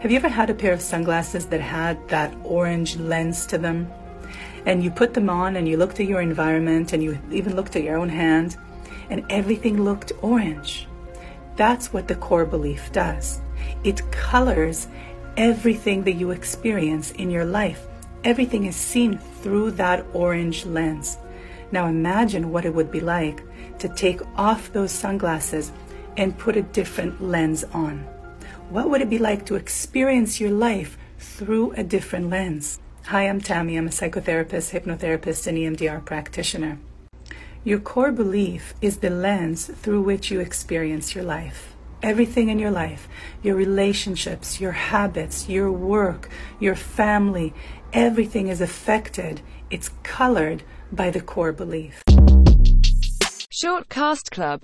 Have 0.00 0.10
you 0.10 0.16
ever 0.16 0.30
had 0.30 0.48
a 0.48 0.54
pair 0.54 0.72
of 0.72 0.80
sunglasses 0.80 1.44
that 1.48 1.60
had 1.60 2.08
that 2.08 2.34
orange 2.42 2.96
lens 2.96 3.44
to 3.44 3.58
them? 3.58 3.86
And 4.64 4.82
you 4.82 4.90
put 4.90 5.12
them 5.12 5.28
on 5.28 5.56
and 5.56 5.68
you 5.68 5.76
looked 5.76 6.00
at 6.00 6.06
your 6.06 6.22
environment 6.22 6.94
and 6.94 7.02
you 7.02 7.18
even 7.30 7.54
looked 7.54 7.76
at 7.76 7.82
your 7.82 7.98
own 7.98 8.08
hand 8.08 8.56
and 9.10 9.26
everything 9.28 9.84
looked 9.84 10.12
orange. 10.22 10.88
That's 11.56 11.92
what 11.92 12.08
the 12.08 12.14
core 12.14 12.46
belief 12.46 12.90
does. 12.92 13.42
It 13.84 14.10
colors 14.10 14.88
everything 15.36 16.04
that 16.04 16.14
you 16.14 16.30
experience 16.30 17.10
in 17.10 17.30
your 17.30 17.44
life. 17.44 17.86
Everything 18.24 18.64
is 18.64 18.76
seen 18.76 19.18
through 19.18 19.72
that 19.72 20.06
orange 20.14 20.64
lens. 20.64 21.18
Now 21.72 21.88
imagine 21.88 22.50
what 22.50 22.64
it 22.64 22.74
would 22.74 22.90
be 22.90 23.00
like 23.00 23.42
to 23.80 23.88
take 23.90 24.22
off 24.38 24.72
those 24.72 24.92
sunglasses 24.92 25.72
and 26.16 26.38
put 26.38 26.56
a 26.56 26.62
different 26.62 27.20
lens 27.20 27.64
on. 27.74 28.06
What 28.70 28.88
would 28.88 29.00
it 29.02 29.10
be 29.10 29.18
like 29.18 29.46
to 29.46 29.56
experience 29.56 30.38
your 30.38 30.52
life 30.52 30.96
through 31.18 31.72
a 31.72 31.82
different 31.82 32.30
lens? 32.30 32.78
Hi, 33.06 33.28
I'm 33.28 33.40
Tammy. 33.40 33.76
I'm 33.76 33.88
a 33.88 33.90
psychotherapist, 33.90 34.70
hypnotherapist, 34.70 35.48
and 35.48 35.58
EMDR 35.58 36.04
practitioner. 36.04 36.78
Your 37.64 37.80
core 37.80 38.12
belief 38.12 38.74
is 38.80 38.98
the 38.98 39.10
lens 39.10 39.66
through 39.66 40.02
which 40.02 40.30
you 40.30 40.38
experience 40.38 41.16
your 41.16 41.24
life. 41.24 41.74
Everything 42.00 42.48
in 42.48 42.60
your 42.60 42.70
life, 42.70 43.08
your 43.42 43.56
relationships, 43.56 44.60
your 44.60 44.70
habits, 44.70 45.48
your 45.48 45.72
work, 45.72 46.30
your 46.60 46.76
family, 46.76 47.52
everything 47.92 48.46
is 48.46 48.60
affected. 48.60 49.42
It's 49.70 49.90
colored 50.04 50.62
by 50.92 51.10
the 51.10 51.20
core 51.20 51.52
belief. 51.52 52.04
Shortcast 53.52 54.30
Club 54.30 54.58